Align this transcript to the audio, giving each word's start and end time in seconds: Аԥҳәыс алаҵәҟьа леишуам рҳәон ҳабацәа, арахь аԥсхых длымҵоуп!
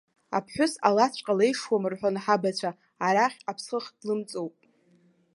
Аԥҳәыс 0.37 0.73
алаҵәҟьа 0.87 1.37
леишуам 1.39 1.83
рҳәон 1.91 2.15
ҳабацәа, 2.23 2.71
арахь 3.07 3.39
аԥсхых 3.49 3.85
длымҵоуп! 3.99 4.55